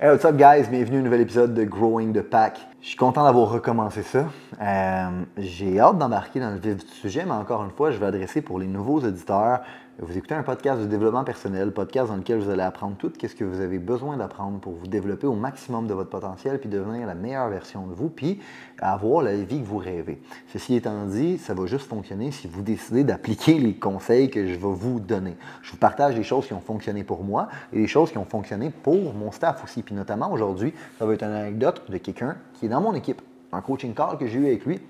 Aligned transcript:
Hey, 0.00 0.10
what's 0.10 0.24
up, 0.24 0.36
guys? 0.36 0.68
Bienvenue 0.70 0.98
à 0.98 1.00
un 1.00 1.02
nouvel 1.02 1.22
épisode 1.22 1.54
de 1.54 1.64
Growing 1.64 2.12
the 2.12 2.22
Pack. 2.22 2.60
Je 2.80 2.86
suis 2.86 2.96
content 2.96 3.24
d'avoir 3.24 3.50
recommencé 3.50 4.02
ça. 4.04 4.26
Euh, 4.62 5.08
J'ai 5.36 5.80
hâte 5.80 5.98
d'embarquer 5.98 6.38
dans 6.38 6.50
le 6.50 6.56
vif 6.60 6.76
du 6.76 6.92
sujet, 6.92 7.24
mais 7.24 7.32
encore 7.32 7.64
une 7.64 7.72
fois, 7.72 7.90
je 7.90 7.98
vais 7.98 8.06
adresser 8.06 8.40
pour 8.40 8.60
les 8.60 8.68
nouveaux 8.68 9.00
auditeurs 9.00 9.62
vous 10.00 10.16
écoutez 10.16 10.34
un 10.34 10.44
podcast 10.44 10.80
de 10.80 10.86
développement 10.86 11.24
personnel, 11.24 11.72
podcast 11.72 12.08
dans 12.08 12.16
lequel 12.16 12.38
vous 12.38 12.50
allez 12.50 12.62
apprendre 12.62 12.96
tout 12.96 13.10
ce 13.20 13.34
que 13.34 13.42
vous 13.42 13.60
avez 13.60 13.80
besoin 13.80 14.16
d'apprendre 14.16 14.60
pour 14.60 14.74
vous 14.74 14.86
développer 14.86 15.26
au 15.26 15.34
maximum 15.34 15.88
de 15.88 15.94
votre 15.94 16.08
potentiel, 16.08 16.60
puis 16.60 16.68
devenir 16.68 17.04
la 17.04 17.16
meilleure 17.16 17.48
version 17.48 17.84
de 17.88 17.94
vous, 17.94 18.08
puis 18.08 18.38
avoir 18.80 19.22
la 19.22 19.34
vie 19.34 19.60
que 19.60 19.66
vous 19.66 19.78
rêvez. 19.78 20.22
Ceci 20.52 20.76
étant 20.76 21.04
dit, 21.06 21.36
ça 21.36 21.52
va 21.52 21.66
juste 21.66 21.88
fonctionner 21.88 22.30
si 22.30 22.46
vous 22.46 22.62
décidez 22.62 23.02
d'appliquer 23.02 23.58
les 23.58 23.74
conseils 23.74 24.30
que 24.30 24.46
je 24.46 24.54
vais 24.54 24.72
vous 24.72 25.00
donner. 25.00 25.36
Je 25.62 25.72
vous 25.72 25.78
partage 25.78 26.14
les 26.14 26.22
choses 26.22 26.46
qui 26.46 26.54
ont 26.54 26.60
fonctionné 26.60 27.02
pour 27.02 27.24
moi 27.24 27.48
et 27.72 27.78
les 27.80 27.88
choses 27.88 28.12
qui 28.12 28.18
ont 28.18 28.24
fonctionné 28.24 28.70
pour 28.70 29.14
mon 29.14 29.32
staff 29.32 29.64
aussi. 29.64 29.82
Puis 29.82 29.96
notamment 29.96 30.30
aujourd'hui, 30.30 30.72
ça 31.00 31.06
va 31.06 31.14
être 31.14 31.24
une 31.24 31.34
anecdote 31.34 31.82
de 31.90 31.98
quelqu'un 31.98 32.36
qui 32.54 32.66
est 32.66 32.68
dans 32.68 32.80
mon 32.80 32.94
équipe, 32.94 33.20
un 33.50 33.62
coaching 33.62 33.94
call 33.94 34.16
que 34.16 34.28
j'ai 34.28 34.38
eu 34.38 34.46
avec 34.46 34.64
lui, 34.64 34.80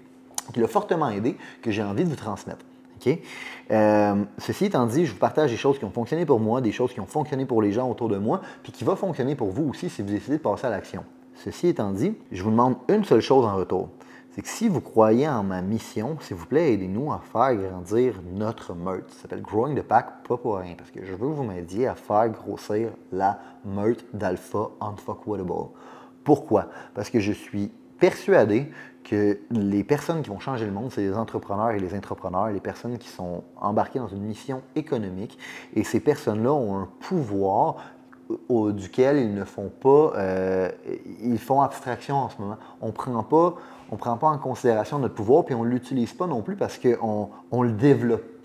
qui 0.52 0.60
l'a 0.60 0.68
fortement 0.68 1.08
aidé, 1.08 1.38
que 1.62 1.70
j'ai 1.70 1.82
envie 1.82 2.04
de 2.04 2.10
vous 2.10 2.16
transmettre. 2.16 2.66
Euh, 3.70 4.24
ceci 4.38 4.66
étant 4.66 4.86
dit, 4.86 5.06
je 5.06 5.12
vous 5.12 5.18
partage 5.18 5.50
des 5.50 5.56
choses 5.56 5.78
qui 5.78 5.84
ont 5.84 5.90
fonctionné 5.90 6.26
pour 6.26 6.40
moi, 6.40 6.60
des 6.60 6.72
choses 6.72 6.92
qui 6.92 7.00
ont 7.00 7.06
fonctionné 7.06 7.44
pour 7.44 7.62
les 7.62 7.72
gens 7.72 7.90
autour 7.90 8.08
de 8.08 8.18
moi, 8.18 8.40
puis 8.62 8.72
qui 8.72 8.84
vont 8.84 8.96
fonctionner 8.96 9.34
pour 9.34 9.50
vous 9.50 9.68
aussi 9.68 9.90
si 9.90 10.02
vous 10.02 10.08
décidez 10.08 10.38
de 10.38 10.42
passer 10.42 10.66
à 10.66 10.70
l'action. 10.70 11.04
Ceci 11.34 11.68
étant 11.68 11.92
dit, 11.92 12.14
je 12.32 12.42
vous 12.42 12.50
demande 12.50 12.76
une 12.88 13.04
seule 13.04 13.20
chose 13.20 13.44
en 13.44 13.56
retour. 13.56 13.88
C'est 14.30 14.42
que 14.42 14.48
si 14.48 14.68
vous 14.68 14.80
croyez 14.80 15.28
en 15.28 15.42
ma 15.42 15.62
mission, 15.62 16.16
s'il 16.20 16.36
vous 16.36 16.46
plaît, 16.46 16.72
aidez-nous 16.74 17.12
à 17.12 17.20
faire 17.20 17.56
grandir 17.56 18.14
notre 18.32 18.74
meute. 18.74 19.10
Ça 19.10 19.22
s'appelle 19.22 19.42
Growing 19.42 19.76
the 19.76 19.82
Pack, 19.82 20.22
pas 20.28 20.36
pour 20.36 20.58
rien, 20.58 20.74
parce 20.76 20.90
que 20.90 21.04
je 21.04 21.12
veux 21.12 21.28
vous 21.28 21.42
m'aider 21.42 21.86
à 21.86 21.94
faire 21.94 22.28
grossir 22.28 22.90
la 23.10 23.40
meute 23.64 24.04
d'Alpha 24.12 24.70
Unfuckwoodable. 24.80 25.70
Pourquoi? 26.22 26.68
Parce 26.94 27.10
que 27.10 27.20
je 27.20 27.32
suis 27.32 27.72
persuadé 27.98 28.70
les 29.10 29.84
personnes 29.84 30.22
qui 30.22 30.30
vont 30.30 30.40
changer 30.40 30.66
le 30.66 30.72
monde, 30.72 30.90
c'est 30.92 31.02
les 31.02 31.14
entrepreneurs 31.14 31.70
et 31.70 31.78
les 31.78 31.94
entrepreneurs, 31.94 32.48
les 32.48 32.60
personnes 32.60 32.98
qui 32.98 33.08
sont 33.08 33.42
embarquées 33.60 33.98
dans 33.98 34.08
une 34.08 34.22
mission 34.22 34.62
économique. 34.76 35.38
Et 35.74 35.84
ces 35.84 36.00
personnes-là 36.00 36.52
ont 36.52 36.76
un 36.76 36.88
pouvoir 37.00 37.76
duquel 38.50 39.16
ils 39.18 39.34
ne 39.34 39.44
font 39.44 39.70
pas, 39.80 40.12
euh, 40.16 40.70
ils 41.22 41.38
font 41.38 41.62
abstraction 41.62 42.16
en 42.16 42.28
ce 42.28 42.40
moment. 42.40 42.58
On 42.82 42.92
prend 42.92 43.22
pas, 43.22 43.54
on 43.90 43.96
prend 43.96 44.16
pas 44.16 44.28
en 44.28 44.38
considération 44.38 44.98
notre 44.98 45.14
pouvoir, 45.14 45.44
puis 45.44 45.54
on 45.54 45.64
l'utilise 45.64 46.12
pas 46.12 46.26
non 46.26 46.42
plus 46.42 46.56
parce 46.56 46.78
qu'on 46.78 47.30
ne 47.52 47.64
le 47.64 47.72
développe 47.72 48.37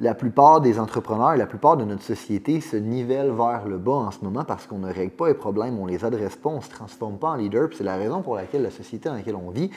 La 0.00 0.14
plupart 0.14 0.60
des 0.60 0.78
entrepreneurs 0.78 1.36
la 1.36 1.46
plupart 1.46 1.76
de 1.76 1.84
notre 1.84 2.02
société 2.02 2.60
se 2.60 2.76
nivellent 2.76 3.32
vers 3.32 3.66
le 3.66 3.78
bas 3.78 3.92
en 3.92 4.10
ce 4.10 4.24
moment 4.24 4.44
parce 4.44 4.66
qu'on 4.66 4.78
ne 4.78 4.92
règle 4.92 5.12
pas 5.12 5.28
les 5.28 5.34
problèmes, 5.34 5.78
on 5.78 5.86
ne 5.86 5.90
les 5.90 6.04
adresse 6.04 6.36
pas, 6.36 6.50
on 6.50 6.56
ne 6.56 6.62
se 6.62 6.70
transforme 6.70 7.18
pas 7.18 7.28
en 7.28 7.36
leader. 7.36 7.68
C'est 7.72 7.84
la 7.84 7.96
raison 7.96 8.22
pour 8.22 8.34
laquelle 8.36 8.62
la 8.62 8.70
société 8.70 9.08
dans 9.08 9.14
laquelle 9.14 9.36
on 9.36 9.50
vit 9.50 9.70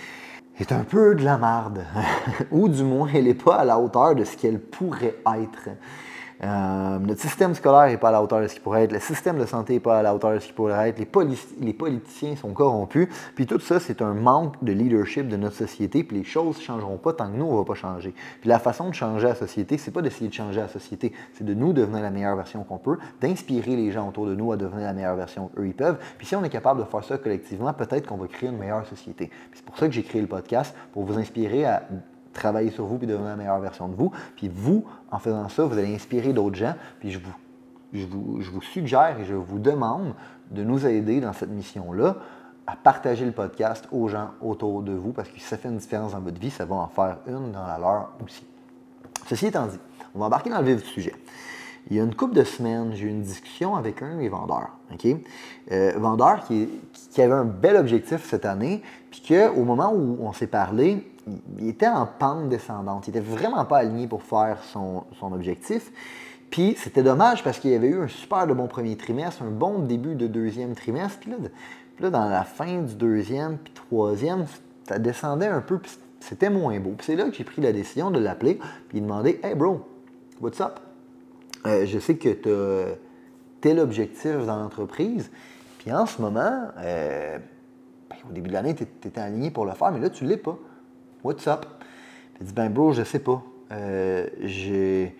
est 0.60 0.72
un 0.72 0.84
peu 0.84 1.16
de 1.16 1.24
la 1.24 1.38
marde. 1.38 1.86
Ou 2.52 2.68
du 2.68 2.84
moins, 2.84 3.08
elle 3.14 3.26
n'est 3.26 3.34
pas 3.34 3.56
à 3.56 3.66
la 3.66 3.80
hauteur 3.80 4.16
de 4.16 4.24
ce 4.24 4.36
qu'elle 4.36 4.60
pourrait 4.60 5.16
être. 5.26 5.70
Euh, 6.44 7.00
notre 7.00 7.22
système 7.22 7.56
scolaire 7.56 7.88
n'est 7.88 7.98
pas 7.98 8.10
à 8.10 8.12
la 8.12 8.22
hauteur 8.22 8.42
de 8.42 8.48
ce 8.48 8.54
qu'il 8.54 8.62
pourrait 8.62 8.84
être. 8.84 8.92
Le 8.92 9.00
système 9.00 9.40
de 9.40 9.46
santé 9.46 9.74
n'est 9.74 9.80
pas 9.80 10.00
à 10.00 10.02
la 10.04 10.14
hauteur 10.14 10.34
de 10.34 10.40
ce 10.40 10.46
qu'il 10.46 10.56
pourrait 10.56 10.90
être. 10.90 11.00
Les, 11.00 11.74
politiciens 11.74 12.36
sont 12.36 12.54
corrompus. 12.54 13.08
Puis 13.36 13.46
tout 13.46 13.60
ça, 13.60 13.80
c'est 13.80 14.02
un 14.02 14.14
manque 14.14 14.64
de 14.64 14.72
leadership 14.72 15.28
de 15.28 15.38
notre 15.38 15.56
société. 15.56 16.04
Puis 16.04 16.18
les 16.18 16.24
choses 16.24 16.58
ne 16.58 16.62
changeront 16.62 16.98
pas 16.98 17.14
tant 17.14 17.30
que 17.32 17.36
nous, 17.36 17.46
on 17.46 17.54
ne 17.54 17.58
va 17.58 17.66
pas 17.66 17.74
changer. 17.74 18.14
Puis 18.42 18.50
la 18.50 18.60
façon 18.60 18.90
de 18.90 18.94
changer 18.94 19.28
la 19.28 19.36
société, 19.36 19.78
c'est 19.78 19.92
pas 19.92 20.02
d'essayer 20.02 20.30
de 20.30 20.34
changer 20.34 20.60
la 20.60 20.68
société. 20.68 21.12
C'est 21.34 21.44
de 21.44 21.54
nous 21.54 21.74
devenir 21.74 22.02
la 22.02 22.12
meilleure 22.12 22.36
version 22.36 22.64
qu'on 22.64 22.78
peut, 22.78 22.98
d'inspirer 23.20 23.76
les 23.76 23.92
gens 23.92 24.08
autour 24.08 24.28
de 24.28 24.36
nous 24.36 24.52
à 24.52 24.58
devenir 24.58 24.86
la 24.86 24.94
meilleure 24.94 25.16
version 25.16 25.50
qu'eux, 25.56 25.68
ils 25.68 25.74
peuvent. 25.74 25.98
Puis 26.18 26.28
si 26.28 26.36
on 26.36 26.44
est 26.44 26.50
capable 26.50 26.82
de 26.82 26.86
faire 26.86 27.04
ça 27.04 27.18
collectivement, 27.18 27.74
peut-être 27.74 28.08
qu'on 28.08 28.18
va 28.18 28.28
créer 28.28 28.50
une 28.50 28.58
meilleure 28.58 28.86
société. 28.86 29.32
c'est 29.54 29.66
pour 29.66 29.78
ça 29.78 29.88
que 29.88 29.94
j'ai 29.94 30.04
créé 30.04 30.22
le 30.22 30.28
podcast, 30.28 30.76
pour 30.94 31.04
vous 31.04 31.18
inspirer 31.18 31.66
à 31.66 31.84
travailler 32.38 32.72
sur 32.72 32.86
vous 32.86 32.98
puis 32.98 33.08
devenir 33.08 33.28
la 33.28 33.36
meilleure 33.36 33.60
version 33.60 33.90
de 33.90 33.96
vous. 33.96 34.12
Puis 34.36 34.50
vous, 34.54 34.86
en 35.12 35.20
faisant 35.20 35.50
ça, 35.50 35.66
vous 35.66 35.78
allez 35.78 35.94
inspirer 35.94 36.34
d'autres 36.34 36.56
gens. 36.56 36.76
Puis 37.00 37.12
je 37.12 37.20
vous, 37.20 37.34
je 37.94 38.06
vous, 38.06 38.42
je 38.42 38.50
vous 38.50 38.62
suggère 38.62 39.20
et 39.20 39.26
je 39.26 39.34
vous 39.34 39.60
demande 39.60 40.14
de 40.52 40.64
nous 40.64 40.86
aider 40.86 41.20
dans 41.20 41.34
cette 41.34 41.50
mission-là 41.50 42.16
à 42.68 42.76
partager 42.76 43.26
le 43.26 43.32
podcast 43.32 43.88
aux 43.92 44.08
gens 44.08 44.32
autour 44.42 44.82
de 44.82 44.92
vous 44.92 45.12
parce 45.12 45.30
que 45.30 45.40
si 45.40 45.46
ça 45.46 45.58
fait 45.58 45.70
une 45.70 45.78
différence 45.78 46.12
dans 46.12 46.20
votre 46.20 46.40
vie, 46.40 46.50
ça 46.50 46.66
va 46.66 46.76
en 46.76 46.88
faire 46.88 47.18
une 47.28 47.52
dans 47.52 47.66
la 47.66 47.78
leur 47.78 48.12
aussi. 48.24 48.46
Ceci 49.28 49.48
étant 49.48 49.68
dit, 49.68 49.80
on 50.14 50.20
va 50.20 50.26
embarquer 50.26 50.50
dans 50.50 50.60
le 50.60 50.66
vif 50.66 50.84
du 50.84 50.90
sujet. 50.90 51.14
Il 51.90 51.96
y 51.96 52.00
a 52.02 52.04
une 52.04 52.16
couple 52.16 52.36
de 52.36 52.44
semaines, 52.44 52.92
j'ai 52.94 53.06
eu 53.06 53.10
une 53.10 53.22
discussion 53.22 53.78
avec 53.78 54.02
un 54.02 54.18
des 54.18 54.28
vendeurs. 54.28 54.72
Euh, 55.72 55.94
vendeur 55.98 56.44
qui, 56.46 56.70
qui, 57.12 57.22
avait 57.22 57.34
un 57.34 57.46
bel 57.46 57.78
objectif 57.78 58.26
cette 58.26 58.46
année, 58.46 58.82
puis 59.10 59.22
qu'au 59.22 59.64
moment 59.64 59.94
où 59.94 60.18
on 60.22 60.34
s'est 60.34 60.48
parlé, 60.48 61.10
il 61.60 61.70
était 61.70 61.88
en 61.88 62.06
pente 62.06 62.50
descendante. 62.50 63.08
Il 63.08 63.14
n'était 63.14 63.26
vraiment 63.26 63.66
pas 63.66 63.78
aligné 63.78 64.08
pour 64.08 64.24
faire 64.24 64.64
son, 64.64 65.04
objectif. 65.22 65.92
Puis 66.50 66.76
c'était 66.78 67.04
dommage 67.04 67.44
parce 67.44 67.60
qu'il 67.60 67.72
y 67.72 67.76
avait 67.76 67.90
eu 67.90 68.02
un 68.02 68.08
super 68.08 68.48
de 68.48 68.54
bon 68.54 68.68
premier 68.68 68.96
trimestre, 68.96 69.44
un 69.44 69.52
bon 69.52 69.80
début 69.80 70.16
de 70.16 70.28
deuxième 70.28 70.76
trimestre. 70.76 71.20
Puis 71.20 71.32
là, 72.00 72.10
dans 72.10 72.30
la 72.30 72.44
fin 72.44 72.82
du 72.82 72.96
deuxième 72.96 73.58
puis 73.58 73.74
troisième, 73.74 74.46
ça 74.88 74.98
descendait 75.00 75.48
un 75.48 75.60
peu, 75.60 75.80
puis 75.80 75.92
c'était 76.22 76.50
moins 76.50 76.80
beau. 76.80 76.94
Puis 76.98 77.08
c'est 77.08 77.16
là 77.16 77.26
que 77.26 77.36
j'ai 77.36 77.44
pris 77.44 77.62
la 77.62 77.74
décision 77.74 78.12
de 78.12 78.20
l'appeler 78.20 78.60
puis 78.88 79.02
demander 79.02 79.40
Hey 79.44 79.56
bro, 79.56 79.86
what's 80.40 80.62
up? 80.62 80.80
Euh, 81.66 81.86
je 81.86 82.00
sais 82.00 82.16
que 82.16 82.30
tu 82.30 82.50
as 82.50 82.96
tel 83.60 83.80
objectif 83.80 84.46
dans 84.46 84.58
l'entreprise. 84.58 85.30
Puis 85.80 85.92
en 85.92 86.06
ce 86.06 86.22
moment, 86.22 86.70
euh, 86.78 87.38
ben, 88.10 88.16
au 88.30 88.32
début 88.32 88.50
de 88.50 88.54
l'année, 88.54 88.76
tu 88.76 88.84
étais 88.84 89.20
aligné 89.20 89.52
pour 89.52 89.66
le 89.66 89.74
faire, 89.74 89.92
mais 89.92 90.00
là, 90.00 90.10
tu 90.10 90.24
ne 90.24 90.30
l'es 90.30 90.38
pas. 90.38 90.58
What's 91.28 91.46
up? 91.46 91.66
Il 92.40 92.48
dit, 92.48 92.54
ben 92.54 92.70
bro, 92.70 92.94
je 92.94 93.04
sais 93.04 93.20
pas. 93.20 93.44
Euh, 93.74 94.28
j'ai 94.42 95.14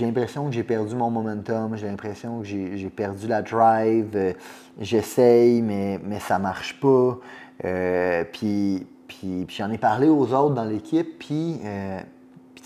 l'impression 0.00 0.46
que 0.46 0.52
j'ai 0.52 0.62
perdu 0.62 0.94
mon 0.94 1.10
momentum, 1.10 1.76
j'ai 1.76 1.88
l'impression 1.88 2.38
que 2.38 2.46
j'ai 2.46 2.88
perdu 2.88 3.26
la 3.26 3.42
drive, 3.42 4.10
euh, 4.14 4.32
j'essaye, 4.80 5.60
mais, 5.60 5.98
mais 6.04 6.20
ça 6.20 6.38
marche 6.38 6.78
pas. 6.78 7.18
Euh, 7.64 8.22
puis, 8.32 8.86
puis, 9.08 9.44
j'en 9.48 9.72
ai 9.72 9.78
parlé 9.78 10.08
aux 10.08 10.32
autres 10.32 10.54
dans 10.54 10.66
l'équipe, 10.66 11.18
puis, 11.18 11.58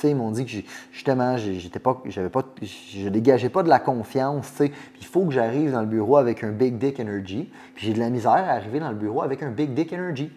ils 0.04 0.14
m'ont 0.14 0.30
dit 0.30 0.44
que 0.44 0.52
justement, 0.92 1.38
j'étais 1.38 1.78
pas, 1.78 2.02
j'avais 2.04 2.28
pas, 2.28 2.42
je 2.60 3.08
dégageais 3.08 3.48
pas 3.48 3.62
de 3.62 3.70
la 3.70 3.78
confiance, 3.78 4.60
il 4.60 5.06
faut 5.06 5.24
que 5.24 5.32
j'arrive 5.32 5.72
dans 5.72 5.80
le 5.80 5.86
bureau 5.86 6.18
avec 6.18 6.44
un 6.44 6.52
big 6.52 6.76
dick 6.76 7.00
energy, 7.00 7.48
puis 7.74 7.86
j'ai 7.86 7.94
de 7.94 7.98
la 7.98 8.10
misère 8.10 8.32
à 8.32 8.50
arriver 8.50 8.78
dans 8.78 8.90
le 8.90 8.96
bureau 8.96 9.22
avec 9.22 9.42
un 9.42 9.50
big 9.50 9.72
dick 9.72 9.90
energy. 9.94 10.30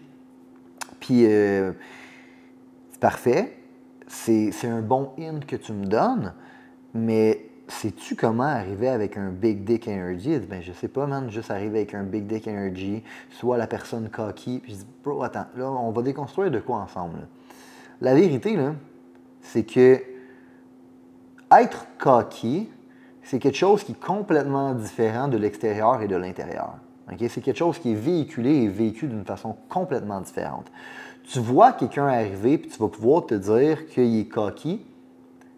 Puis, 1.02 1.26
euh, 1.26 1.72
c'est 2.92 3.00
parfait. 3.00 3.58
C'est 4.06 4.52
un 4.64 4.82
bon 4.82 5.10
hint 5.18 5.44
que 5.44 5.56
tu 5.56 5.72
me 5.72 5.86
donnes, 5.86 6.32
mais 6.94 7.48
sais-tu 7.66 8.14
comment 8.14 8.44
arriver 8.44 8.88
avec 8.88 9.16
un 9.16 9.30
big 9.30 9.64
dick 9.64 9.88
energy? 9.88 10.38
ben, 10.38 10.62
je 10.62 10.72
sais 10.72 10.88
pas, 10.88 11.06
man, 11.06 11.28
juste 11.28 11.50
arriver 11.50 11.80
avec 11.80 11.94
un 11.94 12.04
big 12.04 12.26
dick 12.26 12.46
energy, 12.46 13.02
soit 13.30 13.56
la 13.56 13.66
personne 13.66 14.10
cocky. 14.10 14.60
Puis 14.60 14.72
je 14.72 14.78
dis, 14.78 14.86
bro, 15.02 15.24
attends, 15.24 15.46
là, 15.56 15.70
on 15.70 15.90
va 15.90 16.02
déconstruire 16.02 16.52
de 16.52 16.60
quoi 16.60 16.76
ensemble? 16.76 17.26
La 18.00 18.14
vérité, 18.14 18.54
là, 18.56 18.74
c'est 19.40 19.64
que 19.64 20.00
être 21.50 21.86
cocky, 21.98 22.70
c'est 23.24 23.40
quelque 23.40 23.58
chose 23.58 23.82
qui 23.82 23.92
est 23.92 24.00
complètement 24.00 24.72
différent 24.74 25.26
de 25.26 25.36
l'extérieur 25.36 26.00
et 26.00 26.06
de 26.06 26.16
l'intérieur. 26.16 26.76
C'est 27.28 27.40
quelque 27.40 27.58
chose 27.58 27.78
qui 27.78 27.92
est 27.92 27.96
véhiculé 27.96 28.50
et 28.62 28.68
vécu 28.68 29.06
d'une 29.06 29.24
façon 29.24 29.56
complètement 29.68 30.20
différente. 30.20 30.70
Tu 31.24 31.38
vois 31.38 31.72
quelqu'un 31.72 32.06
arriver, 32.06 32.58
puis 32.58 32.70
tu 32.70 32.78
vas 32.78 32.88
pouvoir 32.88 33.26
te 33.26 33.34
dire 33.34 33.86
qu'il 33.86 34.18
est 34.18 34.28
cocky 34.28 34.84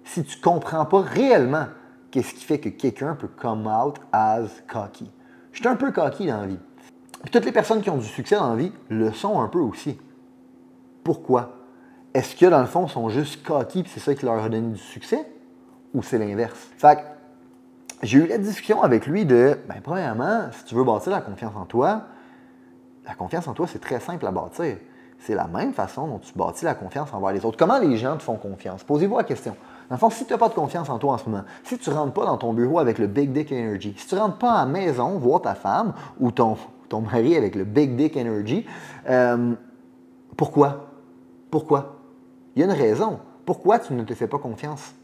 si 0.05 0.23
tu 0.25 0.39
ne 0.39 0.43
comprends 0.43 0.85
pas 0.85 1.01
réellement 1.01 1.67
qu'est-ce 2.11 2.35
qui 2.35 2.45
fait 2.45 2.59
que 2.59 2.69
quelqu'un 2.69 3.15
peut 3.15 3.29
come 3.29 3.67
out 3.67 3.97
as 4.13 4.49
cocky. 4.69 5.11
Je 5.53 5.61
suis 5.61 5.69
un 5.69 5.77
peu 5.77 5.93
cocky 5.93 6.27
dans 6.27 6.41
la 6.41 6.47
vie. 6.47 6.59
toutes 7.33 7.45
les 7.45 7.53
personnes 7.53 7.81
qui 7.81 7.91
ont 7.91 7.97
du 7.97 8.07
succès 8.07 8.37
dans 8.37 8.51
la 8.51 8.57
vie 8.57 8.73
le 8.89 9.13
sont 9.13 9.41
un 9.41 9.49
peu 9.49 9.61
aussi. 9.61 9.99
Pourquoi? 11.03 11.57
Est-ce 12.13 12.37
que 12.37 12.47
dans 12.47 12.61
le 12.61 12.67
fond, 12.67 12.87
ils 12.87 12.93
sont 12.93 13.09
juste 13.09 13.43
cocky 13.43 13.81
et 13.81 13.85
c'est 13.87 14.01
ça 14.01 14.15
qui 14.15 14.25
leur 14.25 14.43
a 14.43 14.49
donné 14.49 14.69
du 14.69 14.79
succès? 14.79 15.27
Ou 15.95 16.03
c'est 16.03 16.19
l'inverse? 16.19 16.71
Fait 16.77 16.99
j'ai 18.05 18.19
eu 18.19 18.27
la 18.27 18.39
discussion 18.39 18.83
avec 18.83 19.07
lui 19.07 19.25
de, 19.25 19.59
ben, 19.69 19.77
premièrement, 19.83 20.49
si 20.53 20.65
tu 20.65 20.75
veux 20.75 20.85
bâtir 20.85 21.13
la 21.13 21.21
confiance 21.21 21.55
en 21.57 21.65
toi, 21.65 22.03
la 23.07 23.15
confiance 23.15 23.49
en 23.49 23.53
toi, 23.53 23.67
c'est 23.67 23.81
très 23.81 24.01
simple 24.01 24.27
à 24.27 24.31
bâtir. 24.31 24.77
C'est 25.19 25.35
la 25.35 25.47
même 25.47 25.73
façon 25.73 26.07
dont 26.07 26.19
tu 26.19 26.33
bâtis 26.37 26.65
la 26.65 26.75
confiance 26.75 27.13
envers 27.15 27.33
les 27.33 27.45
autres. 27.45 27.57
Comment 27.57 27.79
les 27.79 27.97
gens 27.97 28.17
te 28.17 28.23
font 28.23 28.37
confiance? 28.37 28.85
Posez-vous 28.85 29.17
la 29.17 29.25
question. 29.25 29.57
Dans 29.89 29.97
le 29.97 29.99
fond, 29.99 30.11
si 30.11 30.25
tu 30.27 30.33
n'as 30.33 30.39
pas 30.39 30.49
de 30.49 30.55
confiance 30.55 30.89
en 30.91 30.99
toi 30.99 31.15
en 31.15 31.19
ce 31.19 31.29
moment, 31.29 31.45
si 31.63 31.79
tu 31.79 31.91
ne 31.91 31.95
rentres 31.95 32.13
pas 32.13 32.27
dans 32.27 32.37
ton 32.37 32.53
bureau 32.53 32.79
avec 32.79 32.99
le 32.99 33.07
Big 33.07 33.33
Dick 33.33 33.53
Energy, 33.53 33.95
si 33.97 34.07
tu 34.07 34.15
ne 34.15 34.21
rentres 34.21 34.39
pas 34.39 34.53
à 34.53 34.65
la 34.65 34.71
maison 34.71 35.19
voir 35.19 35.43
ta 35.43 35.55
femme 35.55 35.95
ou 36.21 36.31
ton, 36.31 36.57
ton 36.89 37.01
mari 37.01 37.37
avec 37.37 37.55
le 37.55 37.65
Big 37.65 37.97
Dick 37.97 38.17
Energy, 38.17 38.67
euh, 39.09 39.55
pourquoi? 40.37 40.91
Pourquoi? 41.51 41.97
Il 42.57 42.61
y 42.61 42.63
a 42.63 42.67
une 42.67 42.79
raison. 42.79 43.19
Pourquoi 43.47 43.79
tu 43.79 43.93
ne 43.93 44.03
te 44.03 44.15
fais 44.15 44.27
pas 44.27 44.39
confiance? 44.39 44.95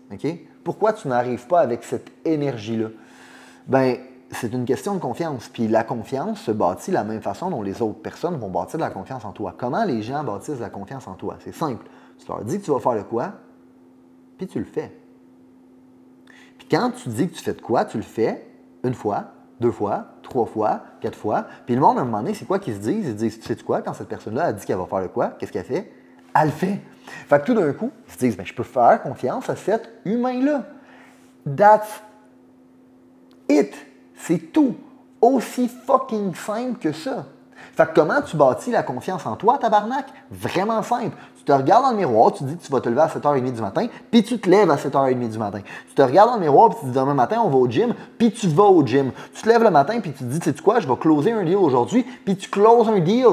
Pourquoi 0.64 0.92
tu 0.92 1.08
n'arrives 1.08 1.46
pas 1.46 1.60
avec 1.60 1.84
cette 1.84 2.10
énergie-là? 2.24 2.88
Ben, 3.66 3.98
c'est 4.32 4.52
une 4.52 4.64
question 4.64 4.94
de 4.94 5.00
confiance. 5.00 5.48
Puis 5.48 5.68
la 5.68 5.84
confiance 5.84 6.40
se 6.40 6.50
bâtit 6.50 6.90
de 6.90 6.96
la 6.96 7.04
même 7.04 7.22
façon 7.22 7.50
dont 7.50 7.62
les 7.62 7.82
autres 7.82 8.00
personnes 8.00 8.36
vont 8.36 8.48
bâtir 8.48 8.78
de 8.78 8.84
la 8.84 8.90
confiance 8.90 9.24
en 9.24 9.32
toi. 9.32 9.54
Comment 9.56 9.84
les 9.84 10.02
gens 10.02 10.22
bâtissent 10.24 10.60
la 10.60 10.70
confiance 10.70 11.06
en 11.08 11.14
toi? 11.14 11.36
C'est 11.44 11.54
simple. 11.54 11.86
Tu 12.18 12.26
leur 12.28 12.42
dis 12.44 12.60
que 12.60 12.64
tu 12.64 12.70
vas 12.70 12.80
faire 12.80 12.94
le 12.94 13.04
quoi, 13.04 13.32
puis 14.36 14.46
tu 14.46 14.58
le 14.58 14.64
fais. 14.64 14.96
Puis 16.58 16.68
quand 16.70 16.90
tu 16.90 17.08
dis 17.08 17.28
que 17.28 17.34
tu 17.34 17.42
fais 17.42 17.54
de 17.54 17.60
quoi, 17.60 17.84
tu 17.84 17.96
le 17.96 18.02
fais 18.02 18.46
une 18.84 18.94
fois, 18.94 19.26
deux 19.60 19.70
fois, 19.70 20.06
trois 20.22 20.46
fois, 20.46 20.82
quatre 21.00 21.16
fois. 21.16 21.46
Puis 21.66 21.74
le 21.74 21.80
monde, 21.80 21.98
à 21.98 22.02
un 22.02 22.04
moment 22.04 22.18
donné, 22.18 22.34
c'est 22.34 22.46
quoi 22.46 22.58
qu'ils 22.58 22.74
se 22.74 22.80
disent? 22.80 23.06
Ils 23.06 23.12
se 23.12 23.16
disent, 23.16 23.40
tu 23.40 23.46
sais 23.46 23.56
quoi, 23.62 23.82
quand 23.82 23.94
cette 23.94 24.08
personne-là 24.08 24.44
a 24.46 24.52
dit 24.52 24.64
qu'elle 24.64 24.78
va 24.78 24.86
faire 24.86 25.00
le 25.00 25.08
quoi, 25.08 25.28
qu'est-ce 25.38 25.52
qu'elle 25.52 25.64
fait? 25.64 25.92
Elle 26.34 26.46
le 26.46 26.52
fait. 26.52 26.80
Fait 27.28 27.40
que 27.40 27.46
tout 27.46 27.54
d'un 27.54 27.72
coup, 27.72 27.90
ils 28.06 28.12
se 28.12 28.18
disent, 28.18 28.36
ben, 28.36 28.46
je 28.46 28.54
peux 28.54 28.62
faire 28.62 29.02
confiance 29.02 29.48
à 29.48 29.56
cet 29.56 29.88
humain-là. 30.04 30.64
That's 31.56 32.02
it. 33.48 33.74
C'est 34.16 34.52
tout. 34.52 34.76
Aussi 35.20 35.68
fucking 35.68 36.34
simple 36.34 36.78
que 36.78 36.92
ça. 36.92 37.26
Fait 37.76 37.86
que 37.86 37.94
comment 37.94 38.20
tu 38.22 38.36
bâtis 38.36 38.70
la 38.70 38.82
confiance 38.82 39.26
en 39.26 39.36
toi, 39.36 39.58
tabarnak? 39.58 40.06
Vraiment 40.30 40.82
simple. 40.82 41.16
Tu 41.38 41.44
te 41.44 41.52
regardes 41.52 41.84
dans 41.84 41.90
le 41.90 41.96
miroir, 41.96 42.32
tu 42.32 42.44
dis 42.44 42.56
que 42.56 42.62
tu 42.62 42.72
vas 42.72 42.80
te 42.80 42.88
lever 42.88 43.00
à 43.00 43.06
7h30 43.06 43.52
du 43.52 43.60
matin, 43.60 43.86
puis 44.10 44.22
tu 44.22 44.38
te 44.38 44.48
lèves 44.48 44.70
à 44.70 44.76
7h30 44.76 45.28
du 45.30 45.38
matin. 45.38 45.60
Tu 45.88 45.94
te 45.94 46.02
regardes 46.02 46.30
dans 46.30 46.36
le 46.36 46.42
miroir, 46.42 46.70
puis 46.70 46.78
tu 46.80 46.86
te 46.86 46.90
dis 46.90 46.98
demain 46.98 47.14
matin, 47.14 47.40
on 47.44 47.48
va 47.48 47.56
au 47.56 47.68
gym, 47.68 47.94
puis 48.18 48.32
tu 48.32 48.48
vas 48.48 48.64
au 48.64 48.84
gym. 48.84 49.12
Tu 49.34 49.42
te 49.42 49.48
lèves 49.48 49.62
le 49.62 49.70
matin, 49.70 50.00
puis 50.00 50.12
tu 50.12 50.18
te 50.18 50.24
dis, 50.24 50.40
tu 50.40 50.50
sais 50.50 50.62
quoi, 50.62 50.80
je 50.80 50.88
vais 50.88 50.96
closer 50.96 51.32
un 51.32 51.44
deal 51.44 51.56
aujourd'hui, 51.56 52.04
puis 52.24 52.36
tu 52.36 52.50
closes 52.50 52.88
un 52.88 53.00
deal. 53.00 53.26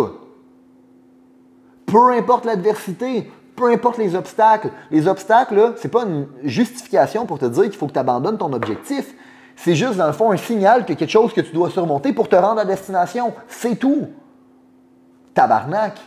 Peu 1.88 2.12
importe 2.12 2.46
l'adversité, 2.46 3.32
peu 3.56 3.72
importe 3.72 3.98
les 3.98 4.14
obstacles. 4.14 4.70
Les 4.92 5.08
obstacles, 5.08 5.74
ce 5.78 5.84
n'est 5.84 5.92
pas 5.92 6.04
une 6.04 6.28
justification 6.44 7.26
pour 7.26 7.40
te 7.40 7.46
dire 7.46 7.64
qu'il 7.64 7.74
faut 7.74 7.88
que 7.88 7.94
tu 7.94 8.00
abandonnes 8.00 8.38
ton 8.38 8.54
objectif. 8.54 9.16
C'est 9.56 9.74
juste, 9.74 9.96
dans 9.96 10.06
le 10.06 10.14
fond, 10.14 10.32
un 10.32 10.38
signal 10.38 10.86
que 10.86 10.94
quelque 10.94 11.10
chose 11.10 11.34
que 11.34 11.42
tu 11.42 11.54
dois 11.54 11.72
surmonter 11.72 12.14
pour 12.14 12.30
te 12.30 12.36
rendre 12.36 12.60
à 12.60 12.66
destination. 12.66 13.34
C'est 13.48 13.78
tout. 13.78 14.08
Tabarnak. 15.34 15.98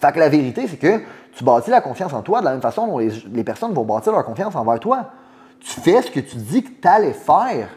Fait 0.00 0.12
que 0.12 0.18
la 0.20 0.28
vérité, 0.28 0.68
c'est 0.68 0.76
que 0.76 1.00
tu 1.32 1.42
bâtis 1.42 1.70
la 1.70 1.80
confiance 1.80 2.12
en 2.12 2.22
toi 2.22 2.40
de 2.40 2.44
la 2.44 2.52
même 2.52 2.60
façon 2.60 2.86
dont 2.86 2.98
les, 2.98 3.44
personnes 3.44 3.72
vont 3.72 3.84
bâtir 3.84 4.12
leur 4.12 4.24
confiance 4.24 4.54
envers 4.54 4.78
toi. 4.78 5.10
Tu 5.58 5.80
fais 5.80 6.02
ce 6.02 6.10
que 6.10 6.20
tu 6.20 6.36
dis 6.36 6.62
que 6.62 6.68
tu 6.80 6.86
allais 6.86 7.14
faire. 7.14 7.68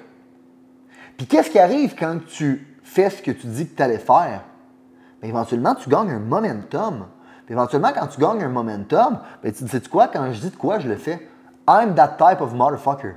Puis 1.18 1.26
qu'est-ce 1.28 1.50
qui 1.50 1.60
arrive 1.60 1.96
quand 1.98 2.20
tu 2.28 2.68
fais 2.84 3.10
ce 3.10 3.22
que 3.22 3.32
tu 3.32 3.48
dis 3.48 3.68
que 3.68 3.76
tu 3.76 3.82
allais 3.82 3.98
faire? 3.98 4.42
Éventuellement, 5.24 5.76
tu 5.76 5.90
gagnes 5.90 6.12
un 6.12 6.20
momentum. 6.20 7.06
Puis 7.46 7.54
éventuellement, 7.54 7.92
quand 7.94 8.08
tu 8.08 8.20
gagnes 8.20 8.44
un 8.44 8.50
momentum, 8.50 9.20
bien, 9.44 9.52
tu 9.52 9.66
te 9.66 9.78
dis, 9.78 9.90
quoi, 9.90 10.08
quand 10.08 10.32
je 10.32 10.40
dis 10.40 10.50
de 10.50 10.56
quoi, 10.56 10.80
je 10.80 10.88
le 10.88 10.96
fais? 10.96 11.28
I'm 11.68 11.94
that 11.96 12.18
type 12.18 12.42
of 12.42 12.54
motherfucker. 12.54 13.16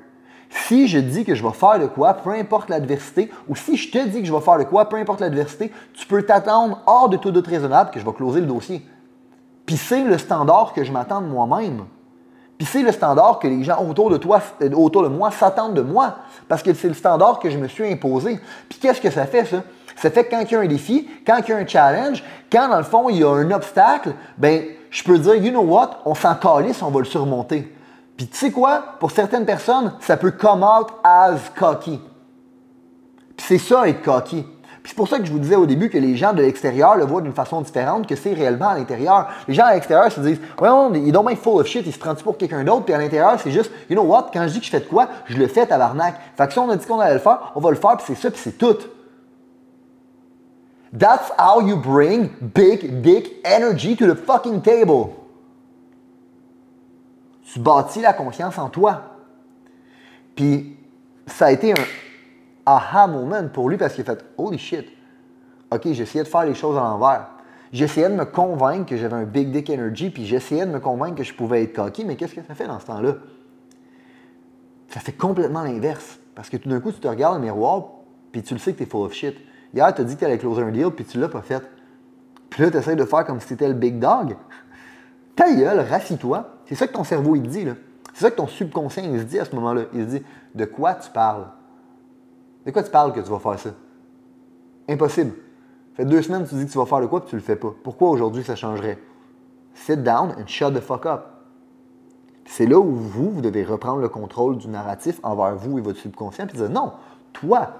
Si 0.50 0.86
je 0.86 0.98
dis 0.98 1.24
que 1.24 1.34
je 1.34 1.42
vais 1.42 1.52
faire 1.52 1.80
de 1.80 1.86
quoi, 1.86 2.14
peu 2.14 2.30
importe 2.30 2.68
l'adversité, 2.68 3.30
ou 3.48 3.56
si 3.56 3.76
je 3.76 3.90
te 3.90 4.06
dis 4.06 4.20
que 4.20 4.26
je 4.26 4.32
vais 4.32 4.40
faire 4.40 4.58
de 4.58 4.64
quoi, 4.64 4.88
peu 4.88 4.96
importe 4.96 5.20
l'adversité, 5.20 5.72
tu 5.94 6.06
peux 6.06 6.22
t'attendre 6.22 6.80
hors 6.86 7.08
de 7.08 7.16
tout 7.16 7.32
doute 7.32 7.46
raisonnable 7.46 7.90
que 7.90 7.98
je 7.98 8.04
vais 8.04 8.12
closer 8.12 8.40
le 8.40 8.46
dossier. 8.46 8.86
Puis 9.66 9.76
c'est 9.76 10.04
le 10.04 10.18
standard 10.18 10.72
que 10.72 10.84
je 10.84 10.92
m'attends 10.92 11.20
de 11.20 11.26
moi-même. 11.26 11.84
Puis 12.58 12.66
c'est 12.66 12.82
le 12.82 12.92
standard 12.92 13.38
que 13.38 13.48
les 13.48 13.64
gens 13.64 13.84
autour 13.84 14.10
de 14.10 14.16
toi, 14.16 14.40
euh, 14.62 14.70
autour 14.72 15.02
de 15.02 15.08
moi, 15.08 15.30
s'attendent 15.30 15.74
de 15.74 15.82
moi. 15.82 16.16
Parce 16.48 16.62
que 16.62 16.72
c'est 16.72 16.88
le 16.88 16.94
standard 16.94 17.38
que 17.38 17.50
je 17.50 17.58
me 17.58 17.68
suis 17.68 17.90
imposé. 17.90 18.38
Puis 18.68 18.78
qu'est-ce 18.78 19.00
que 19.00 19.10
ça 19.10 19.26
fait, 19.26 19.44
ça? 19.44 19.62
Ça 19.96 20.10
fait 20.10 20.24
que 20.24 20.30
quand 20.30 20.42
il 20.42 20.52
y 20.52 20.56
a 20.56 20.60
un 20.60 20.66
défi, 20.66 21.08
quand 21.26 21.38
il 21.46 21.50
y 21.50 21.52
a 21.52 21.56
un 21.56 21.66
challenge, 21.66 22.22
quand 22.50 22.68
dans 22.68 22.78
le 22.78 22.84
fond 22.84 23.08
il 23.08 23.18
y 23.18 23.24
a 23.24 23.30
un 23.30 23.50
obstacle, 23.50 24.12
ben 24.36 24.64
je 24.90 25.02
peux 25.02 25.18
dire, 25.18 25.34
you 25.36 25.50
know 25.50 25.62
what, 25.62 26.00
on 26.04 26.14
s'en 26.14 26.34
calisse, 26.34 26.82
on 26.82 26.90
va 26.90 27.00
le 27.00 27.04
surmonter. 27.04 27.72
Puis 28.16 28.28
tu 28.28 28.36
sais 28.36 28.50
quoi? 28.50 28.96
Pour 29.00 29.10
certaines 29.10 29.44
personnes, 29.44 29.92
ça 30.00 30.16
peut 30.16 30.30
come 30.30 30.62
out 30.62 30.88
as 31.02 31.50
cocky. 31.56 32.00
Puis 33.36 33.46
c'est 33.46 33.58
ça 33.58 33.88
être 33.88 34.02
cocky. 34.02 34.44
Puis 34.84 34.90
c'est 34.90 34.96
pour 34.96 35.08
ça 35.08 35.18
que 35.18 35.24
je 35.24 35.32
vous 35.32 35.40
disais 35.40 35.56
au 35.56 35.66
début 35.66 35.88
que 35.88 35.98
les 35.98 36.14
gens 36.14 36.32
de 36.32 36.42
l'extérieur 36.42 36.94
le 36.96 37.04
voient 37.04 37.22
d'une 37.22 37.32
façon 37.32 37.60
différente 37.62 38.06
que 38.06 38.14
c'est 38.14 38.34
réellement 38.34 38.68
à 38.68 38.74
l'intérieur. 38.76 39.28
Les 39.48 39.54
gens 39.54 39.64
à 39.64 39.74
l'extérieur 39.74 40.12
se 40.12 40.20
disent, 40.20 40.38
ouais, 40.60 40.68
ils 40.94 41.10
don't 41.10 41.26
mind 41.26 41.38
full 41.38 41.60
of 41.60 41.66
shit, 41.66 41.84
ils 41.86 41.92
se 41.92 41.98
prennent 41.98 42.14
pour 42.16 42.36
quelqu'un 42.36 42.62
d'autre, 42.62 42.84
puis 42.84 42.94
à 42.94 42.98
l'intérieur, 42.98 43.40
c'est 43.42 43.50
juste, 43.50 43.72
you 43.90 43.96
know 43.96 44.04
what, 44.04 44.28
quand 44.32 44.46
je 44.46 44.52
dis 44.52 44.60
que 44.60 44.66
je 44.66 44.70
fais 44.70 44.80
de 44.80 44.84
quoi, 44.84 45.08
je 45.24 45.36
le 45.36 45.48
fais 45.48 45.66
tabarnak. 45.66 46.14
Fait 46.36 46.46
que 46.46 46.52
si 46.52 46.58
on 46.58 46.70
a 46.70 46.76
dit 46.76 46.86
qu'on 46.86 47.00
allait 47.00 47.14
le 47.14 47.20
faire, 47.20 47.52
on 47.56 47.60
va 47.60 47.70
le 47.70 47.76
faire, 47.76 47.96
puis 47.96 48.04
c'est 48.06 48.20
ça, 48.20 48.30
puis 48.30 48.40
c'est 48.40 48.58
tout. 48.58 48.76
That's 50.96 51.32
how 51.38 51.60
you 51.60 51.76
bring 51.76 52.28
big 52.40 53.00
dick 53.00 53.40
energy 53.44 53.96
to 53.96 54.06
the 54.06 54.14
fucking 54.14 54.60
table 54.60 55.08
tu 57.54 57.60
bâtis 57.60 58.00
la 58.00 58.12
confiance 58.12 58.58
en 58.58 58.68
toi. 58.68 59.02
Puis 60.34 60.76
ça 61.26 61.46
a 61.46 61.52
été 61.52 61.72
un 61.72 61.84
aha 62.66 63.06
moment 63.06 63.46
pour 63.52 63.68
lui 63.68 63.76
parce 63.76 63.94
qu'il 63.94 64.02
a 64.02 64.14
fait 64.14 64.24
Holy 64.36 64.58
shit, 64.58 64.86
ok, 65.70 65.92
j'essayais 65.92 66.24
de 66.24 66.28
faire 66.28 66.44
les 66.44 66.54
choses 66.54 66.76
à 66.76 66.80
l'envers. 66.80 67.28
J'essayais 67.72 68.08
de 68.08 68.14
me 68.14 68.24
convaincre 68.24 68.86
que 68.86 68.96
j'avais 68.96 69.16
un 69.16 69.24
big 69.24 69.50
dick 69.50 69.68
energy, 69.68 70.10
puis 70.10 70.24
j'essayais 70.26 70.64
de 70.64 70.70
me 70.70 70.78
convaincre 70.78 71.16
que 71.16 71.24
je 71.24 71.34
pouvais 71.34 71.64
être 71.64 71.74
cocky, 71.74 72.04
mais 72.04 72.14
qu'est-ce 72.14 72.34
que 72.34 72.42
ça 72.46 72.54
fait 72.54 72.68
dans 72.68 72.78
ce 72.78 72.86
temps-là? 72.86 73.14
Ça 74.88 75.00
fait 75.00 75.12
complètement 75.12 75.64
l'inverse. 75.64 76.20
Parce 76.36 76.48
que 76.48 76.56
tout 76.56 76.68
d'un 76.68 76.80
coup, 76.80 76.92
tu 76.92 77.00
te 77.00 77.08
regardes 77.08 77.34
dans 77.34 77.40
le 77.40 77.44
miroir, 77.44 77.86
puis 78.30 78.42
tu 78.42 78.54
le 78.54 78.60
sais 78.60 78.72
que 78.72 78.78
tu 78.78 78.84
es 78.84 78.86
full 78.86 79.06
of 79.06 79.12
shit. 79.12 79.36
Hier, 79.74 79.92
tu 79.92 80.02
as 80.02 80.04
dit 80.04 80.14
que 80.14 80.20
tu 80.20 80.24
allais 80.24 80.38
closer 80.38 80.62
un 80.62 80.70
deal, 80.70 80.90
puis 80.90 81.04
tu 81.04 81.18
l'as 81.18 81.28
pas 81.28 81.42
fait. 81.42 81.62
Puis 82.48 82.62
là, 82.62 82.70
tu 82.70 82.76
essaies 82.76 82.94
de 82.94 83.04
faire 83.04 83.24
comme 83.24 83.40
si 83.40 83.48
tu 83.48 83.54
étais 83.54 83.66
le 83.66 83.74
big 83.74 83.98
dog. 83.98 84.36
Ta 85.34 85.52
gueule, 85.52 85.80
rassis-toi, 85.80 86.60
c'est 86.66 86.76
ça 86.76 86.86
que 86.86 86.92
ton 86.92 87.02
cerveau, 87.02 87.34
il 87.34 87.42
dit. 87.42 87.66
C'est 88.12 88.22
ça 88.22 88.30
que 88.30 88.36
ton 88.36 88.46
subconscient, 88.46 89.02
il 89.04 89.18
se 89.18 89.24
dit 89.24 89.40
à 89.40 89.44
ce 89.44 89.54
moment-là. 89.56 89.82
Il 89.92 90.02
se 90.02 90.08
dit, 90.18 90.22
de 90.54 90.64
quoi 90.64 90.94
tu 90.94 91.10
parles? 91.10 91.46
De 92.64 92.70
quoi 92.70 92.82
tu 92.82 92.90
parles 92.90 93.12
que 93.12 93.20
tu 93.20 93.30
vas 93.30 93.38
faire 93.38 93.58
ça? 93.58 93.70
Impossible. 94.88 95.34
Fait 95.94 96.04
deux 96.04 96.22
semaines 96.22 96.46
tu 96.46 96.54
dis 96.56 96.66
que 96.66 96.72
tu 96.72 96.78
vas 96.78 96.86
faire 96.86 97.00
le 97.00 97.08
quoi, 97.08 97.20
puis 97.20 97.30
tu 97.30 97.36
le 97.36 97.42
fais 97.42 97.56
pas. 97.56 97.72
Pourquoi 97.82 98.10
aujourd'hui 98.10 98.42
ça 98.42 98.56
changerait? 98.56 98.98
Sit 99.74 100.02
down 100.02 100.34
and 100.38 100.46
shut 100.46 100.74
the 100.74 100.80
fuck 100.80 101.06
up. 101.06 101.22
C'est 102.46 102.66
là 102.66 102.78
où 102.78 102.90
vous, 102.90 103.30
vous 103.30 103.40
devez 103.40 103.64
reprendre 103.64 104.00
le 104.00 104.08
contrôle 104.08 104.58
du 104.58 104.68
narratif 104.68 105.18
envers 105.22 105.56
vous 105.56 105.78
et 105.78 105.80
votre 105.80 105.98
subconscient, 105.98 106.46
puis 106.46 106.58
dire 106.58 106.68
non, 106.68 106.92
toi, 107.32 107.72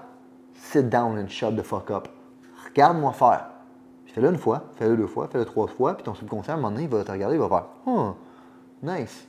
sit 0.53 0.89
down 0.89 1.17
and 1.17 1.27
shut 1.27 1.55
the 1.55 1.61
fuck 1.61 1.91
up. 1.91 2.07
Regarde-moi 2.69 3.13
faire. 3.13 3.49
Fais-le 4.07 4.29
une 4.29 4.37
fois, 4.37 4.63
fais-le 4.75 4.95
deux 4.95 5.07
fois, 5.07 5.27
fais-le 5.27 5.45
trois 5.45 5.67
fois, 5.67 5.95
puis 5.95 6.03
ton 6.03 6.15
subconscient, 6.15 6.53
à 6.53 6.57
un 6.57 6.59
moment 6.59 6.71
donné, 6.71 6.83
il 6.83 6.89
va 6.89 7.03
te 7.03 7.11
regarder, 7.11 7.35
il 7.35 7.41
va 7.41 7.49
faire 7.49 7.65
oh, 7.85 8.13
Nice. 8.81 9.27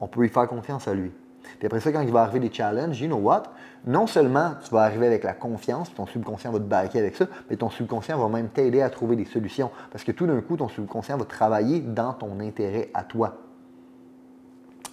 On 0.00 0.06
peut 0.06 0.20
lui 0.20 0.28
faire 0.28 0.46
confiance 0.46 0.86
à 0.86 0.94
lui. 0.94 1.10
Puis 1.58 1.66
après 1.66 1.80
ça, 1.80 1.92
quand 1.92 2.00
il 2.00 2.12
va 2.12 2.22
arriver 2.22 2.40
des 2.40 2.52
challenges, 2.52 3.00
you 3.00 3.06
know 3.06 3.16
what? 3.16 3.44
Non 3.86 4.06
seulement 4.06 4.52
tu 4.62 4.70
vas 4.70 4.82
arriver 4.82 5.06
avec 5.06 5.24
la 5.24 5.32
confiance, 5.32 5.92
ton 5.94 6.06
subconscient 6.06 6.50
va 6.50 6.58
te 6.58 6.64
baquer 6.64 6.98
avec 6.98 7.16
ça, 7.16 7.26
mais 7.48 7.56
ton 7.56 7.70
subconscient 7.70 8.18
va 8.18 8.28
même 8.28 8.48
t'aider 8.48 8.82
à 8.82 8.90
trouver 8.90 9.16
des 9.16 9.24
solutions. 9.24 9.70
Parce 9.90 10.04
que 10.04 10.12
tout 10.12 10.26
d'un 10.26 10.40
coup, 10.40 10.56
ton 10.56 10.68
subconscient 10.68 11.16
va 11.16 11.24
travailler 11.24 11.80
dans 11.80 12.12
ton 12.12 12.40
intérêt 12.40 12.90
à 12.94 13.04
toi. 13.04 13.38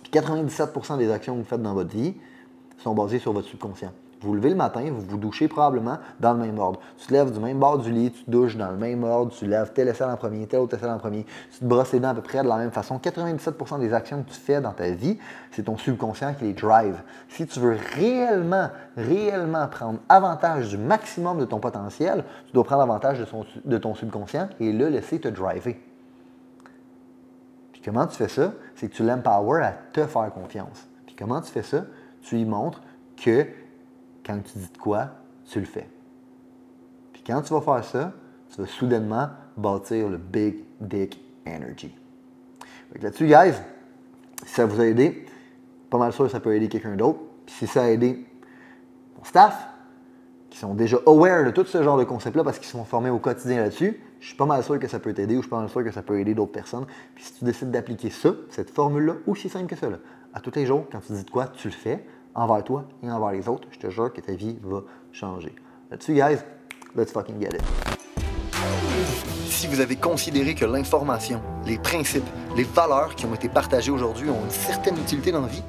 Puis 0.04 0.12
97% 0.12 0.98
des 0.98 1.12
actions 1.12 1.34
que 1.34 1.40
vous 1.40 1.46
faites 1.46 1.62
dans 1.62 1.74
votre 1.74 1.92
vie 1.92 2.16
sont 2.78 2.94
basées 2.94 3.20
sur 3.20 3.34
votre 3.34 3.48
subconscient. 3.48 3.92
Vous 4.26 4.34
levez 4.34 4.50
le 4.50 4.56
matin, 4.56 4.84
vous 4.92 5.02
vous 5.02 5.18
douchez 5.18 5.48
probablement 5.48 6.00
dans 6.20 6.34
le 6.34 6.40
même 6.40 6.58
ordre. 6.58 6.80
Tu 6.98 7.06
te 7.06 7.14
lèves 7.14 7.32
du 7.32 7.40
même 7.40 7.60
bord 7.60 7.78
du 7.78 7.92
lit, 7.92 8.12
tu 8.12 8.24
te 8.24 8.32
douches 8.32 8.58
dans 8.58 8.72
le 8.72 8.78
même 8.78 9.04
ordre, 9.04 9.32
tu 9.32 9.46
lèves 9.46 9.72
tel 9.74 9.88
aisselle 9.88 10.10
en 10.10 10.18
premier, 10.18 10.48
tel 10.48 10.62
autre 10.62 10.76
aisselle 10.76 10.90
en 10.90 10.98
premier, 10.98 11.28
tu 11.52 11.60
te 11.60 11.66
brosses 11.66 11.94
les 11.94 12.00
dents 12.00 12.10
à 12.10 12.16
peu 12.16 12.24
près 12.24 12.42
de 12.42 12.48
la 12.48 12.58
même 12.58 12.72
façon. 12.72 12.98
97% 12.98 13.80
des 13.80 13.94
actions 13.94 14.24
que 14.24 14.32
tu 14.32 14.40
fais 14.40 14.60
dans 14.60 14.72
ta 14.72 14.90
vie, 14.90 15.20
c'est 15.52 15.64
ton 15.64 15.78
subconscient 15.78 16.34
qui 16.34 16.46
les 16.46 16.54
drive. 16.54 16.96
Si 17.30 17.46
tu 17.46 17.60
veux 17.60 17.78
réellement, 17.94 18.70
réellement 18.98 19.68
prendre 19.68 20.00
avantage 20.10 20.70
du 20.70 20.80
maximum 20.80 21.38
de 21.38 21.46
ton 21.46 21.60
potentiel, 21.60 22.24
tu 22.48 22.54
dois 22.54 22.64
prendre 22.64 22.82
avantage 22.82 23.20
de, 23.20 23.26
de 23.64 23.78
ton 23.78 23.94
subconscient 23.94 24.50
et 24.60 24.74
le 24.74 24.90
laisser 24.90 25.20
te 25.20 25.28
driver. 25.28 25.78
Puis 27.74 27.82
comment 27.86 28.08
tu 28.08 28.16
fais 28.16 28.28
ça? 28.28 28.54
C'est 28.74 28.90
que 28.90 28.96
tu 28.96 29.04
l'empowers 29.04 29.64
à 29.64 29.74
te 29.94 30.08
faire 30.08 30.34
confiance. 30.34 30.88
Puis 31.06 31.16
comment 31.16 31.42
tu 31.42 31.52
fais 31.52 31.62
ça? 31.62 31.84
Tu 32.24 32.38
lui 32.38 32.46
montres 32.46 32.82
que 33.24 33.46
quand 34.26 34.40
tu 34.40 34.58
dis 34.58 34.72
de 34.72 34.78
quoi, 34.78 35.10
tu 35.46 35.60
le 35.60 35.66
fais. 35.66 35.88
Puis 37.14 37.24
quand 37.26 37.42
tu 37.42 37.54
vas 37.54 37.62
faire 37.62 37.84
ça, 37.84 38.14
tu 38.54 38.62
vas 38.62 38.68
soudainement 38.68 39.30
bâtir 39.56 40.10
le 40.10 40.18
Big 40.18 40.64
Dick 40.80 41.22
Energy. 41.46 41.96
Là-dessus, 43.02 43.28
guys, 43.28 43.54
si 44.46 44.54
ça 44.54 44.66
vous 44.66 44.80
a 44.80 44.86
aidé, 44.86 45.26
pas 45.90 45.98
mal 45.98 46.14
sûr 46.14 46.26
que 46.26 46.32
ça 46.32 46.40
peut 46.40 46.56
aider 46.56 46.70
quelqu'un 46.70 46.96
d'autre. 46.96 47.20
Puis 47.46 47.56
si 47.56 47.68
ça 47.68 47.84
a 47.84 47.90
aidé 47.90 48.26
mon 49.18 49.24
staff, 49.24 49.68
qui 50.50 50.62
sont 50.62 50.74
déjà 50.74 50.98
aware 51.06 51.44
de 51.44 51.52
tout 51.52 51.66
ce 51.66 51.84
genre 51.84 51.98
de 51.98 52.06
concept-là 52.06 52.44
parce 52.44 52.60
qu'ils 52.60 52.70
sont 52.70 52.86
formés 52.86 53.10
au 53.10 53.20
quotidien 53.20 53.58
là-dessus, 53.58 54.00
je 54.22 54.28
suis 54.28 54.38
pas 54.38 54.46
mal 54.46 54.64
sûr 54.64 54.80
que 54.80 54.88
ça 54.88 55.00
peut 55.00 55.14
t'aider 55.14 55.36
ou 55.36 55.40
je 55.40 55.44
suis 55.44 55.50
pas 55.50 55.60
mal 55.60 55.68
sûr 55.68 55.84
que 55.84 55.92
ça 55.92 56.02
peut 56.02 56.18
aider 56.18 56.34
d'autres 56.34 56.54
personnes. 56.54 56.86
Puis 57.14 57.26
si 57.26 57.34
tu 57.34 57.44
décides 57.44 57.72
d'appliquer 57.72 58.10
ça, 58.10 58.30
cette 58.50 58.70
formule-là, 58.70 59.16
aussi 59.28 59.50
simple 59.50 59.68
que 59.68 59.76
ça, 59.76 59.88
à 60.34 60.40
tous 60.40 60.56
les 60.56 60.66
jours, 60.66 60.86
quand 60.90 61.02
tu 61.02 61.12
dis 61.12 61.26
de 61.26 61.30
quoi, 61.30 61.48
tu 61.48 61.68
le 61.68 61.74
fais 61.74 62.06
envers 62.36 62.64
toi 62.64 62.86
et 63.02 63.10
envers 63.10 63.32
les 63.32 63.48
autres, 63.48 63.68
je 63.72 63.80
te 63.80 63.90
jure 63.90 64.14
que 64.14 64.22
ta 64.22 64.34
vie 64.34 64.58
va 64.62 64.82
changer. 65.12 65.56
Là-dessus, 65.90 66.14
guys, 66.14 66.40
let's 66.96 67.12
fucking 67.12 67.40
get 67.40 67.56
it. 67.56 67.64
Si 69.48 69.68
vous 69.68 69.80
avez 69.80 69.96
considéré 69.96 70.54
que 70.54 70.66
l'information, 70.66 71.42
les 71.66 71.78
principes, 71.78 72.28
les 72.58 72.64
valeurs 72.64 73.16
qui 73.16 73.26
ont 73.26 73.34
été 73.34 73.48
partagées 73.48 73.92
aujourd'hui 73.92 74.30
ont 74.30 74.44
une 74.44 74.50
certaine 74.50 74.98
utilité 74.98 75.32
dans 75.32 75.42
la 75.42 75.48
vie, 75.48 75.64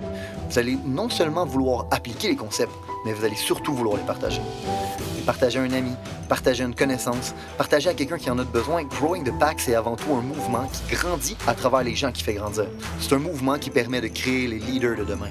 vous 0.51 0.59
allez 0.59 0.77
non 0.85 1.09
seulement 1.09 1.47
vouloir 1.47 1.87
appliquer 1.91 2.29
les 2.29 2.37
concepts, 2.37 2.73
mais 3.05 3.13
vous 3.13 3.25
allez 3.25 3.37
surtout 3.37 3.73
vouloir 3.73 3.97
les 3.97 4.03
partager. 4.03 4.41
Les 5.17 5.23
partager 5.23 5.61
à 5.61 5.63
un 5.63 5.73
ami, 5.73 5.93
partager 6.29 6.65
à 6.65 6.67
une 6.67 6.75
connaissance, 6.75 7.35
partager 7.57 7.89
à 7.89 7.95
quelqu'un 7.95 8.19
qui 8.19 8.29
en 8.29 8.39
a 8.39 8.45
besoin. 8.45 8.83
Growing 8.85 9.25
the 9.25 9.39
Pack, 9.39 9.61
c'est 9.61 9.75
avant 9.75 9.97
tout 9.97 10.13
un 10.13 10.23
mouvement 10.23 10.67
qui 10.67 10.95
grandit 10.95 11.37
à 11.47 11.55
travers 11.55 11.85
les 11.85 11.95
gens 11.95 12.13
qui 12.13 12.25
fait 12.25 12.35
grandir. 12.35 12.67
C'est 12.99 13.15
un 13.15 13.19
mouvement 13.19 13.57
qui 13.57 13.71
permet 13.71 14.01
de 14.01 14.09
créer 14.09 14.49
les 14.49 14.59
leaders 14.59 14.97
de 14.97 15.05
demain. 15.05 15.31